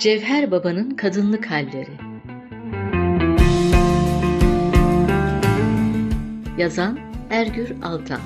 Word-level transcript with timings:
Cevher 0.00 0.50
Baba'nın 0.50 0.90
kadınlık 0.90 1.50
halleri. 1.50 1.90
Yazan 6.58 6.98
Ergür 7.30 7.72
Altan. 7.82 8.20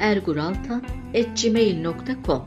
Erguraltan@gmail.com 0.00 2.42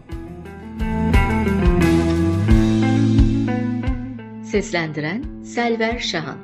Seslendiren 4.43 5.23
Selver 5.43 5.99
Şahan. 5.99 6.37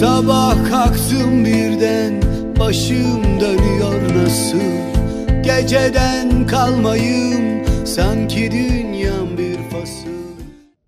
Sabah 0.00 0.70
kalktım 0.70 1.44
birden 1.44 2.22
başım 2.60 3.40
dönüyor 3.40 4.14
nasıl? 4.14 4.58
Geceden 5.42 6.46
kalmayım 6.46 7.64
sanki 7.86 8.52
fasıl 8.52 8.73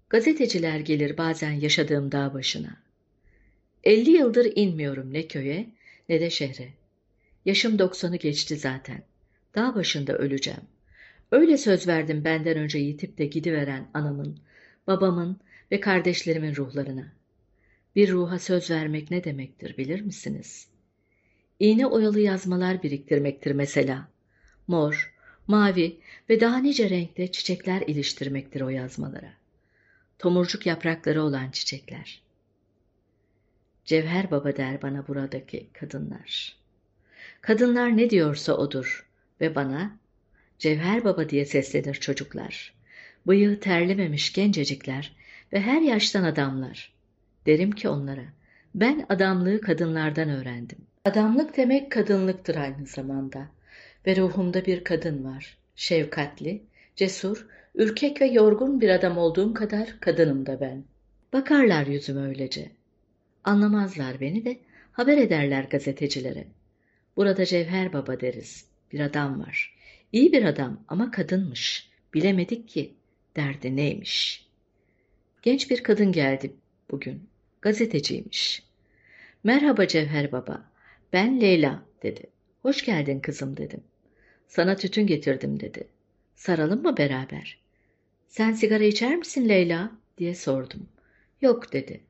Gazeteciler 0.09 0.81
gelir 0.81 1.19
bazen 1.19 1.53
yaşadığım 1.53 2.13
dağ 2.13 2.35
başına. 2.35 2.77
50 3.85 4.11
yıldır 4.11 4.53
inmiyorum 4.55 5.13
ne 5.13 5.27
köye 5.27 5.67
ne 6.09 6.21
de 6.21 6.31
şehre. 6.31 6.69
Yaşım 7.45 7.77
90'ı 7.77 8.17
geçti 8.17 8.57
zaten. 8.57 9.03
Dağ 9.55 9.75
başında 9.75 10.13
öleceğim. 10.19 10.61
Öyle 11.31 11.59
söz 11.59 11.89
verdim 11.89 12.25
benden 12.25 12.57
önce 12.57 12.79
yitip 12.79 13.19
de 13.19 13.27
gidiveren 13.27 13.87
anamın, 13.95 14.39
babamın 14.87 15.41
ve 15.73 15.81
kardeşlerimin 15.81 16.57
ruhlarına. 16.57 17.13
Bir 17.97 18.11
ruha 18.11 18.39
söz 18.39 18.71
vermek 18.71 19.11
ne 19.11 19.25
demektir 19.25 19.77
bilir 19.77 20.01
misiniz? 20.01 20.69
İğne 21.61 21.87
oyalı 21.87 22.21
yazmalar 22.21 22.83
biriktirmektir 22.83 23.53
mesela. 23.53 24.09
Mor, 24.69 25.15
mavi 25.47 25.97
ve 26.31 26.41
daha 26.41 26.59
nice 26.59 26.91
renkte 26.91 27.33
çiçekler 27.33 27.83
iliştirmektir 27.87 28.61
o 28.61 28.69
yazmalara. 28.69 29.46
Tomurcuk 30.19 30.67
yaprakları 30.67 31.23
olan 31.23 31.51
çiçekler. 31.51 32.23
Cevher 33.85 34.31
Baba 34.31 34.57
der 34.57 34.83
bana 34.83 35.09
buradaki 35.09 35.67
kadınlar. 35.73 36.57
Kadınlar 37.41 37.97
ne 37.97 38.11
diyorsa 38.11 38.53
odur 38.53 39.09
ve 39.41 39.55
bana 39.55 39.97
Cevher 40.59 41.05
Baba 41.05 41.29
diye 41.29 41.45
seslenir 41.45 41.95
çocuklar. 41.95 42.75
Bıyığı 43.27 43.61
terlememiş 43.61 44.33
gencecikler 44.33 45.17
ve 45.53 45.61
her 45.61 45.81
yaştan 45.81 46.25
adamlar. 46.25 46.93
Derim 47.47 47.73
ki 47.73 47.89
onlara, 47.89 48.25
ben 48.75 49.07
adamlığı 49.09 49.61
kadınlardan 49.61 50.29
öğrendim. 50.29 50.79
Adamlık 51.05 51.57
demek 51.57 51.93
kadınlıktır 51.93 52.57
aynı 52.57 52.87
zamanda. 52.87 53.49
Ve 54.07 54.17
ruhumda 54.17 54.67
bir 54.67 54.85
kadın 54.85 55.25
var. 55.25 55.57
Şefkatli, 55.77 56.63
cesur, 56.97 57.47
ürkek 57.77 58.21
ve 58.21 58.27
yorgun 58.27 58.81
bir 58.81 58.89
adam 58.89 59.19
olduğum 59.19 59.55
kadar 59.55 60.01
kadınım 60.01 60.47
da 60.47 60.61
ben. 60.61 60.85
Bakarlar 61.33 61.87
yüzüme 61.87 62.29
öylece. 62.29 62.71
Anlamazlar 63.45 64.21
beni 64.21 64.45
de 64.45 64.59
haber 64.93 65.19
ederler 65.19 65.65
gazetecilere. 65.65 66.45
Burada 67.17 67.45
Cevher 67.45 67.93
Baba 67.93 68.21
deriz. 68.21 68.67
Bir 68.93 69.01
adam 69.01 69.41
var. 69.41 69.77
İyi 70.13 70.33
bir 70.33 70.45
adam 70.45 70.81
ama 70.89 71.11
kadınmış. 71.11 71.91
Bilemedik 72.15 72.69
ki 72.69 72.95
derdi 73.37 73.77
neymiş. 73.77 74.47
Genç 75.43 75.71
bir 75.71 75.83
kadın 75.83 76.13
geldi 76.13 76.53
bugün. 76.91 77.29
Gazeteciymiş. 77.63 78.63
Merhaba 79.45 79.87
Cevher 79.87 80.33
Baba. 80.33 80.71
Ben 81.13 81.41
Leyla 81.41 81.83
dedi. 82.03 82.23
Hoş 82.63 82.85
geldin 82.85 83.21
kızım 83.21 83.57
dedim. 83.57 83.81
Sana 84.49 84.77
tütün 84.77 85.07
getirdim 85.07 85.61
dedi. 85.61 85.89
Saralım 86.37 86.83
mı 86.83 86.97
beraber? 86.97 87.66
Sen 88.29 88.53
sigara 88.53 88.85
içer 88.85 89.17
misin 89.17 89.49
Leyla? 89.49 89.91
diye 90.19 90.35
sordum. 90.35 90.89
Yok 91.41 91.73
dedi. 91.73 92.01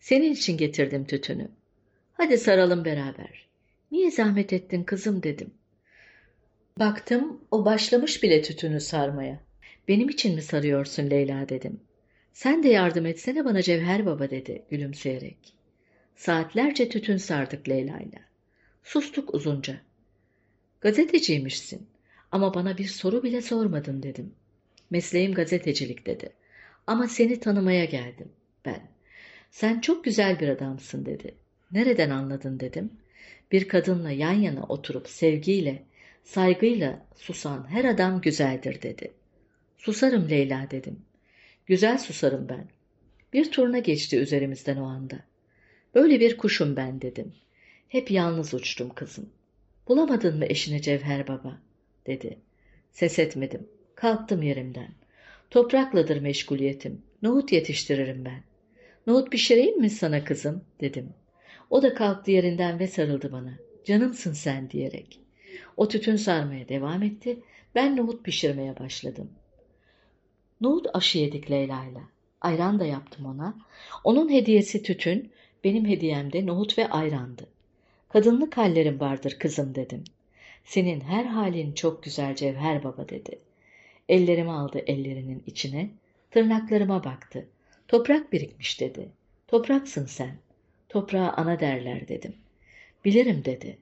Senin 0.00 0.32
için 0.32 0.56
getirdim 0.56 1.04
tütünü. 1.04 1.48
Hadi 2.12 2.38
saralım 2.38 2.84
beraber. 2.84 3.48
Niye 3.92 4.10
zahmet 4.10 4.52
ettin 4.52 4.82
kızım 4.82 5.22
dedim. 5.22 5.50
Baktım 6.78 7.40
o 7.50 7.64
başlamış 7.64 8.22
bile 8.22 8.42
tütünü 8.42 8.80
sarmaya. 8.80 9.40
Benim 9.88 10.08
için 10.08 10.34
mi 10.34 10.42
sarıyorsun 10.42 11.10
Leyla 11.10 11.48
dedim. 11.48 11.80
Sen 12.32 12.62
de 12.62 12.68
yardım 12.68 13.06
etsene 13.06 13.44
bana 13.44 13.62
Cevher 13.62 14.06
Baba 14.06 14.30
dedi 14.30 14.62
gülümseyerek. 14.70 15.54
Saatlerce 16.16 16.88
tütün 16.88 17.16
sardık 17.16 17.68
Leyla'yla. 17.68 18.18
Sustuk 18.84 19.34
uzunca. 19.34 19.80
Gazeteciymişsin 20.80 21.86
ama 22.32 22.54
bana 22.54 22.78
bir 22.78 22.86
soru 22.86 23.22
bile 23.22 23.42
sormadın 23.42 24.02
dedim. 24.02 24.34
Mesleğim 24.90 25.34
gazetecilik 25.34 26.06
dedi. 26.06 26.32
Ama 26.86 27.08
seni 27.08 27.40
tanımaya 27.40 27.84
geldim 27.84 28.28
ben. 28.64 28.80
Sen 29.50 29.80
çok 29.80 30.04
güzel 30.04 30.40
bir 30.40 30.48
adamsın 30.48 31.06
dedi. 31.06 31.34
Nereden 31.72 32.10
anladın 32.10 32.60
dedim. 32.60 32.90
Bir 33.52 33.68
kadınla 33.68 34.10
yan 34.10 34.32
yana 34.32 34.62
oturup 34.62 35.08
sevgiyle, 35.08 35.82
saygıyla 36.24 37.06
susan 37.16 37.70
her 37.70 37.84
adam 37.84 38.20
güzeldir 38.20 38.82
dedi. 38.82 39.12
Susarım 39.78 40.30
Leyla 40.30 40.70
dedim. 40.70 40.98
Güzel 41.66 41.98
susarım 41.98 42.48
ben. 42.48 42.68
Bir 43.32 43.50
turna 43.50 43.78
geçti 43.78 44.18
üzerimizden 44.18 44.76
o 44.76 44.84
anda. 44.84 45.18
Böyle 45.94 46.20
bir 46.20 46.36
kuşum 46.36 46.76
ben 46.76 47.00
dedim. 47.00 47.32
Hep 47.88 48.10
yalnız 48.10 48.54
uçtum 48.54 48.94
kızım. 48.94 49.30
Bulamadın 49.88 50.38
mı 50.38 50.44
eşini 50.48 50.82
Cevher 50.82 51.28
Baba? 51.28 51.58
dedi. 52.06 52.38
Ses 52.90 53.18
etmedim. 53.18 53.68
Kalktım 53.98 54.42
yerimden. 54.42 54.88
Toprakladır 55.50 56.20
meşguliyetim. 56.20 57.02
Nohut 57.22 57.52
yetiştiririm 57.52 58.24
ben. 58.24 58.42
Nohut 59.06 59.30
pişireyim 59.30 59.80
mi 59.80 59.90
sana 59.90 60.24
kızım? 60.24 60.64
dedim. 60.80 61.10
O 61.70 61.82
da 61.82 61.94
kalktı 61.94 62.30
yerinden 62.30 62.78
ve 62.78 62.86
sarıldı 62.86 63.32
bana. 63.32 63.52
Canımsın 63.84 64.32
sen 64.32 64.70
diyerek. 64.70 65.20
O 65.76 65.88
tütün 65.88 66.16
sarmaya 66.16 66.68
devam 66.68 67.02
etti. 67.02 67.38
Ben 67.74 67.96
nohut 67.96 68.24
pişirmeye 68.24 68.78
başladım. 68.78 69.30
Nohut 70.60 70.86
aşı 70.94 71.18
yedik 71.18 71.50
Leyla'yla. 71.50 72.00
Ayran 72.40 72.80
da 72.80 72.86
yaptım 72.86 73.26
ona. 73.26 73.54
Onun 74.04 74.30
hediyesi 74.30 74.82
tütün, 74.82 75.30
benim 75.64 75.86
hediyem 75.86 76.32
de 76.32 76.46
nohut 76.46 76.78
ve 76.78 76.88
ayrandı. 76.88 77.46
Kadınlık 78.08 78.56
hallerim 78.56 79.00
vardır 79.00 79.36
kızım 79.38 79.74
dedim. 79.74 80.04
Senin 80.64 81.00
her 81.00 81.24
halin 81.24 81.72
çok 81.72 82.02
güzel 82.02 82.36
Cevher 82.36 82.84
Baba 82.84 83.08
dedi. 83.08 83.47
Ellerimi 84.08 84.52
aldı 84.52 84.78
ellerinin 84.78 85.42
içine, 85.46 85.90
tırnaklarıma 86.30 87.04
baktı. 87.04 87.48
Toprak 87.88 88.32
birikmiş 88.32 88.80
dedi. 88.80 89.08
Topraksın 89.48 90.06
sen. 90.06 90.36
Toprağa 90.88 91.34
ana 91.36 91.60
derler 91.60 92.08
dedim. 92.08 92.34
Bilirim 93.04 93.44
dedi. 93.44 93.78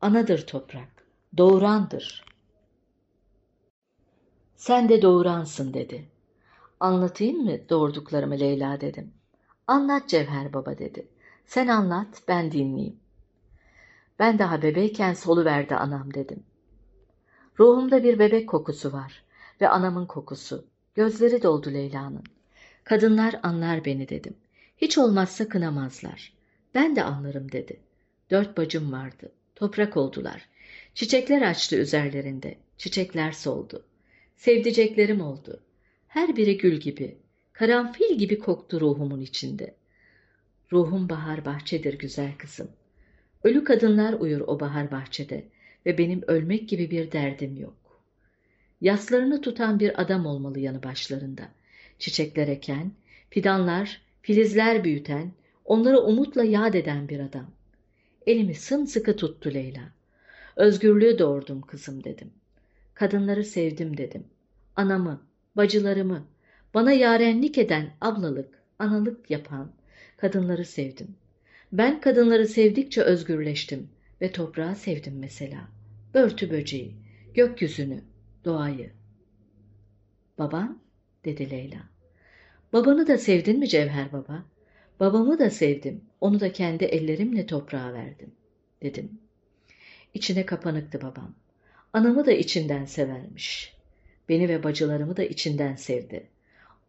Anadır 0.00 0.46
toprak. 0.46 0.88
Doğurandır. 1.36 2.24
Sen 4.56 4.88
de 4.88 5.02
doğuransın 5.02 5.74
dedi. 5.74 6.04
Anlatayım 6.80 7.44
mı 7.44 7.68
doğurduklarımı 7.68 8.40
Leyla 8.40 8.80
dedim. 8.80 9.12
Anlat 9.66 10.08
Cevher 10.08 10.52
Baba 10.52 10.78
dedi. 10.78 11.06
Sen 11.46 11.68
anlat 11.68 12.22
ben 12.28 12.52
dinleyeyim. 12.52 12.96
Ben 14.18 14.38
daha 14.38 14.62
bebeyken 14.62 15.14
solu 15.14 15.44
verdi 15.44 15.74
anam 15.74 16.14
dedim. 16.14 16.42
Ruhumda 17.58 18.02
bir 18.02 18.18
bebek 18.18 18.48
kokusu 18.48 18.92
var 18.92 19.24
ve 19.60 19.68
anamın 19.68 20.06
kokusu. 20.06 20.64
Gözleri 20.94 21.42
doldu 21.42 21.72
Leyla'nın. 21.72 22.24
Kadınlar 22.84 23.40
anlar 23.42 23.84
beni 23.84 24.08
dedim. 24.08 24.34
Hiç 24.76 24.98
olmazsa 24.98 25.48
kınamazlar. 25.48 26.32
Ben 26.74 26.96
de 26.96 27.02
anlarım 27.02 27.52
dedi. 27.52 27.80
Dört 28.30 28.56
bacım 28.56 28.92
vardı. 28.92 29.32
Toprak 29.54 29.96
oldular. 29.96 30.48
Çiçekler 30.94 31.42
açtı 31.42 31.76
üzerlerinde. 31.76 32.54
Çiçekler 32.78 33.32
soldu. 33.32 33.84
Sevdiceklerim 34.36 35.20
oldu. 35.20 35.60
Her 36.08 36.36
biri 36.36 36.58
gül 36.58 36.76
gibi. 36.80 37.18
Karanfil 37.52 38.18
gibi 38.18 38.38
koktu 38.38 38.80
ruhumun 38.80 39.20
içinde. 39.20 39.74
Ruhum 40.72 41.08
bahar 41.08 41.44
bahçedir 41.44 41.98
güzel 41.98 42.32
kızım. 42.38 42.68
Ölü 43.44 43.64
kadınlar 43.64 44.12
uyur 44.12 44.40
o 44.40 44.60
bahar 44.60 44.90
bahçede 44.90 45.44
ve 45.86 45.98
benim 45.98 46.22
ölmek 46.26 46.68
gibi 46.68 46.90
bir 46.90 47.12
derdim 47.12 47.56
yok. 47.56 47.87
Yaslarını 48.80 49.40
tutan 49.40 49.80
bir 49.80 50.02
adam 50.02 50.26
olmalı 50.26 50.58
yanı 50.58 50.82
başlarında. 50.82 51.42
Çiçekler 51.98 52.48
eken, 52.48 52.92
fidanlar, 53.30 54.02
filizler 54.22 54.84
büyüten, 54.84 55.32
onları 55.64 56.00
umutla 56.00 56.44
yad 56.44 56.74
eden 56.74 57.08
bir 57.08 57.20
adam. 57.20 57.50
Elimi 58.26 58.54
sımsıkı 58.54 59.16
tuttu 59.16 59.54
Leyla. 59.54 59.82
Özgürlüğü 60.56 61.18
doğurdum 61.18 61.60
kızım 61.60 62.04
dedim. 62.04 62.30
Kadınları 62.94 63.44
sevdim 63.44 63.96
dedim. 63.96 64.24
Anamı, 64.76 65.22
bacılarımı, 65.56 66.26
bana 66.74 66.92
yarenlik 66.92 67.58
eden 67.58 67.90
ablalık, 68.00 68.62
analık 68.78 69.30
yapan 69.30 69.72
kadınları 70.16 70.64
sevdim. 70.64 71.16
Ben 71.72 72.00
kadınları 72.00 72.48
sevdikçe 72.48 73.02
özgürleştim 73.02 73.88
ve 74.20 74.32
toprağı 74.32 74.76
sevdim 74.76 75.18
mesela. 75.18 75.68
Börtü 76.14 76.50
böceği, 76.50 76.94
gökyüzünü, 77.34 78.00
doğayı. 78.48 78.90
Baban? 80.38 80.78
dedi 81.24 81.50
Leyla. 81.50 81.78
Babanı 82.72 83.06
da 83.06 83.18
sevdin 83.18 83.58
mi 83.58 83.68
Cevher 83.68 84.12
baba? 84.12 84.44
Babamı 85.00 85.38
da 85.38 85.50
sevdim. 85.50 86.00
Onu 86.20 86.40
da 86.40 86.52
kendi 86.52 86.84
ellerimle 86.84 87.46
toprağa 87.46 87.92
verdim, 87.92 88.32
dedim. 88.82 89.10
İçine 90.14 90.46
kapanıktı 90.46 91.02
babam. 91.02 91.34
Anamı 91.92 92.26
da 92.26 92.32
içinden 92.32 92.84
severmiş. 92.84 93.76
Beni 94.28 94.48
ve 94.48 94.62
bacılarımı 94.62 95.16
da 95.16 95.22
içinden 95.22 95.76
sevdi. 95.76 96.26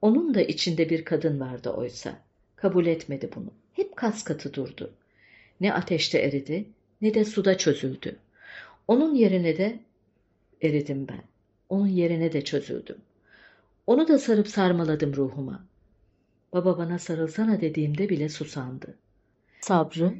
Onun 0.01 0.33
da 0.33 0.41
içinde 0.41 0.89
bir 0.89 1.05
kadın 1.05 1.39
vardı 1.39 1.69
oysa. 1.69 2.21
Kabul 2.55 2.85
etmedi 2.85 3.29
bunu. 3.35 3.53
Hep 3.73 3.95
kas 3.95 4.23
katı 4.23 4.53
durdu. 4.53 4.93
Ne 5.61 5.73
ateşte 5.73 6.19
eridi, 6.19 6.65
ne 7.01 7.13
de 7.13 7.25
suda 7.25 7.57
çözüldü. 7.57 8.15
Onun 8.87 9.15
yerine 9.15 9.57
de 9.57 9.79
eridim 10.61 11.07
ben. 11.07 11.28
Onun 11.69 11.87
yerine 11.87 12.33
de 12.33 12.43
çözüldüm. 12.43 12.97
Onu 13.87 14.07
da 14.07 14.19
sarıp 14.19 14.47
sarmaladım 14.47 15.15
ruhuma. 15.15 15.65
Baba 16.53 16.77
bana 16.77 16.99
sarılsana 16.99 17.61
dediğimde 17.61 18.09
bile 18.09 18.29
susandı. 18.29 18.97
Sabrı, 19.61 20.13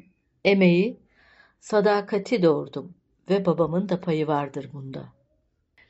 emeği, 0.46 0.98
sadakati 1.60 2.44
doğurdum 2.44 2.94
ve 3.30 3.46
babamın 3.46 3.90
da 3.90 4.02
payı 4.02 4.28
vardır 4.28 4.70
bunda. 4.74 5.14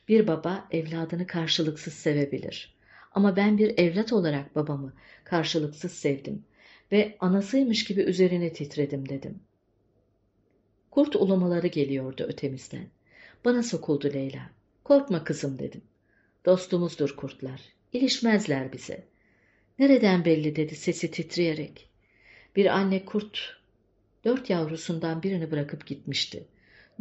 Bir 0.08 0.28
baba 0.28 0.68
evladını 0.72 1.28
karşılıksız 1.28 1.94
sevebilir. 1.94 2.76
Ama 3.12 3.36
ben 3.36 3.58
bir 3.58 3.78
evlat 3.78 4.14
olarak 4.14 4.56
babamı 4.56 4.94
karşılıksız 5.24 5.92
sevdim 5.92 6.44
ve 6.92 7.18
anasıymış 7.20 7.84
gibi 7.84 8.02
üzerine 8.02 8.54
titredim 8.54 9.10
dedim. 9.10 9.40
Kurt 10.92 11.16
ulumaları 11.16 11.68
geliyordu 11.68 12.24
ötemizden. 12.24 12.88
Bana 13.46 13.64
sokuldu 13.64 14.14
Leyla. 14.14 14.50
Korkma 14.90 15.24
kızım 15.24 15.60
dedim. 15.60 15.82
Dostumuzdur 16.46 17.16
kurtlar. 17.16 17.62
İlişmezler 17.94 18.74
bize. 18.74 19.04
Nereden 19.80 20.26
belli 20.26 20.56
dedi 20.56 20.76
sesi 20.76 21.12
titreyerek. 21.12 21.90
Bir 22.56 22.66
anne 22.66 23.06
kurt 23.06 23.40
dört 24.26 24.50
yavrusundan 24.50 25.24
birini 25.24 25.52
bırakıp 25.52 25.88
gitmişti. 25.88 26.48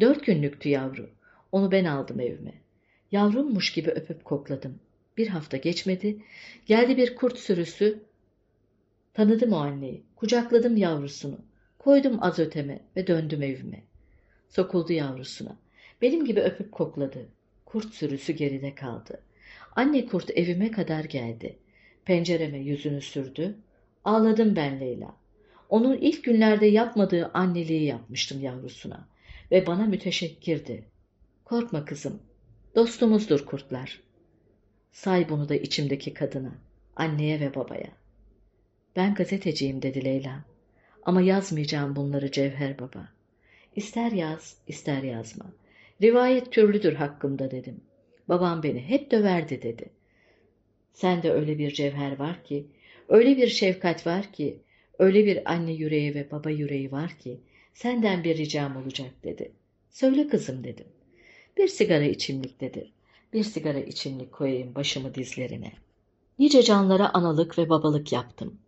Dört 0.00 0.26
günlüktü 0.26 0.68
yavru. 0.68 1.10
Onu 1.52 1.72
ben 1.72 1.84
aldım 1.84 2.20
evime. 2.20 2.54
Yavrummuş 3.12 3.72
gibi 3.72 3.90
öpüp 3.90 4.24
kokladım. 4.24 4.80
Bir 5.16 5.28
hafta 5.28 5.56
geçmedi. 5.56 6.22
Geldi 6.66 6.96
bir 6.96 7.16
kurt 7.16 7.38
sürüsü. 7.38 8.02
Tanıdım 9.14 9.52
o 9.52 9.56
anneyi. 9.56 10.02
Kucakladım 10.16 10.76
yavrusunu. 10.76 11.38
Koydum 11.78 12.18
az 12.20 12.38
öteme 12.38 12.80
ve 12.96 13.06
döndüm 13.06 13.42
evime. 13.42 13.82
Sokuldu 14.48 14.92
yavrusuna. 14.92 15.56
Benim 16.02 16.24
gibi 16.24 16.40
öpüp 16.40 16.72
kokladı. 16.72 17.28
Kurt 17.68 17.94
sürüsü 17.94 18.32
geride 18.32 18.74
kaldı. 18.74 19.20
Anne 19.76 20.06
kurt 20.06 20.30
evime 20.30 20.70
kadar 20.70 21.04
geldi. 21.04 21.58
Pencereme 22.04 22.58
yüzünü 22.58 23.00
sürdü. 23.00 23.58
Ağladım 24.04 24.56
ben 24.56 24.80
Leyla. 24.80 25.16
Onun 25.68 25.96
ilk 25.96 26.24
günlerde 26.24 26.66
yapmadığı 26.66 27.30
anneliği 27.34 27.84
yapmıştım 27.84 28.42
yavrusuna. 28.42 29.08
Ve 29.50 29.66
bana 29.66 29.86
müteşekkirdi. 29.86 30.84
Korkma 31.44 31.84
kızım. 31.84 32.22
Dostumuzdur 32.74 33.46
kurtlar. 33.46 34.00
Say 34.92 35.28
bunu 35.28 35.48
da 35.48 35.54
içimdeki 35.54 36.14
kadına, 36.14 36.52
anneye 36.96 37.40
ve 37.40 37.54
babaya. 37.54 37.90
Ben 38.96 39.14
gazeteciyim 39.14 39.82
dedi 39.82 40.04
Leyla. 40.04 40.44
Ama 41.02 41.22
yazmayacağım 41.22 41.96
bunları 41.96 42.30
Cevher 42.30 42.78
Baba. 42.78 43.08
İster 43.76 44.12
yaz, 44.12 44.56
ister 44.66 45.02
yazma. 45.02 45.44
Rivayet 46.02 46.52
türlüdür 46.52 46.92
hakkımda 46.92 47.50
dedim. 47.50 47.80
Babam 48.28 48.62
beni 48.62 48.80
hep 48.80 49.10
döverdi 49.10 49.62
dedi. 49.62 49.90
Sen 50.92 51.22
de 51.22 51.32
öyle 51.32 51.58
bir 51.58 51.70
cevher 51.70 52.18
var 52.18 52.44
ki, 52.44 52.66
öyle 53.08 53.36
bir 53.36 53.48
şefkat 53.48 54.06
var 54.06 54.32
ki, 54.32 54.58
öyle 54.98 55.26
bir 55.26 55.52
anne 55.52 55.72
yüreği 55.72 56.14
ve 56.14 56.30
baba 56.30 56.50
yüreği 56.50 56.92
var 56.92 57.18
ki, 57.18 57.40
senden 57.74 58.24
bir 58.24 58.38
ricam 58.38 58.76
olacak 58.76 59.10
dedi. 59.24 59.52
Söyle 59.90 60.28
kızım 60.28 60.64
dedim. 60.64 60.86
Bir 61.56 61.68
sigara 61.68 62.04
içimlik 62.04 62.60
dedi. 62.60 62.90
Bir 63.32 63.44
sigara 63.44 63.80
içimlik 63.80 64.32
koyayım 64.32 64.74
başımı 64.74 65.14
dizlerine. 65.14 65.72
Nice 66.38 66.62
canlara 66.62 67.14
analık 67.14 67.58
ve 67.58 67.68
babalık 67.68 68.12
yaptım. 68.12 68.58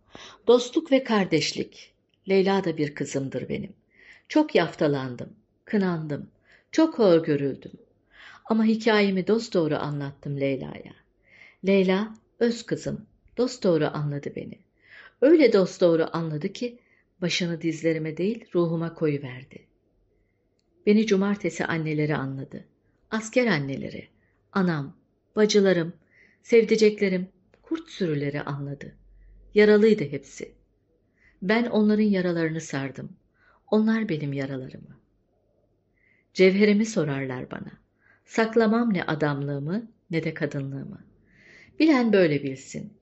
Dostluk 0.47 0.91
ve 0.91 1.03
kardeşlik. 1.03 1.91
Leyla 2.29 2.63
da 2.63 2.77
bir 2.77 2.95
kızımdır 2.95 3.49
benim. 3.49 3.73
Çok 4.27 4.55
yaftalandım, 4.55 5.29
kınandım, 5.65 6.29
çok 6.71 6.99
hor 6.99 7.23
görüldüm. 7.23 7.71
Ama 8.45 8.65
hikayemi 8.65 9.27
dosdoğru 9.27 9.75
anlattım 9.75 10.39
Leyla'ya. 10.39 10.93
Leyla, 11.67 12.15
öz 12.39 12.65
kızım, 12.65 13.05
dosdoğru 13.37 13.85
anladı 13.93 14.33
beni. 14.35 14.59
Öyle 15.21 15.53
dosdoğru 15.53 16.07
anladı 16.13 16.53
ki 16.53 16.79
başını 17.21 17.61
dizlerime 17.61 18.17
değil 18.17 18.45
ruhuma 18.55 18.93
koyuverdi. 18.93 19.65
Beni 20.85 21.05
cumartesi 21.05 21.65
anneleri 21.65 22.15
anladı. 22.15 22.65
Asker 23.11 23.47
anneleri, 23.47 24.07
anam, 24.51 24.95
bacılarım, 25.35 25.93
sevdiceklerim, 26.43 27.27
kurt 27.61 27.89
sürüleri 27.89 28.41
anladı. 28.41 28.95
Yaralıydı 29.53 30.03
hepsi. 30.03 30.51
Ben 31.41 31.65
onların 31.65 32.03
yaralarını 32.03 32.61
sardım. 32.61 33.09
Onlar 33.71 34.09
benim 34.09 34.33
yaralarımı. 34.33 35.00
Cevherimi 36.33 36.85
sorarlar 36.85 37.51
bana. 37.51 37.71
Saklamam 38.25 38.93
ne 38.93 39.03
adamlığımı 39.03 39.83
ne 40.11 40.23
de 40.23 40.33
kadınlığımı. 40.33 41.01
Bilen 41.79 42.13
böyle 42.13 42.43
bilsin. 42.43 42.93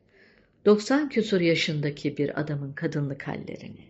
90 0.65 1.09
küsur 1.09 1.41
yaşındaki 1.41 2.17
bir 2.17 2.39
adamın 2.39 2.73
kadınlık 2.73 3.27
hallerini. 3.27 3.89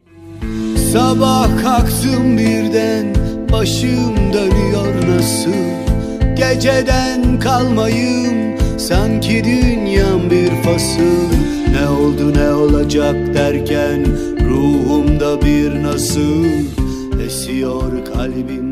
Sabah 0.92 1.62
kalktım 1.64 2.38
birden 2.38 3.16
başım 3.52 4.34
dönüyor 4.34 5.08
nasıl 5.08 5.90
Geceden 6.36 7.40
kalmayım 7.40 8.60
sanki 8.80 9.44
dünyam 9.44 10.30
bir 10.32 10.50
fasıl 10.64 11.32
Ne 11.72 11.90
oldu 11.90 12.34
ne 12.34 12.54
olacak 12.54 13.34
derken 13.34 14.06
ruhumda 14.50 15.42
bir 15.42 15.84
nasıl 15.84 16.46
Esiyor 17.26 18.06
kalbimde 18.06 18.69